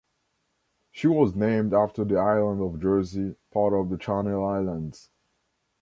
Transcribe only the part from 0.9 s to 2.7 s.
She was named after the island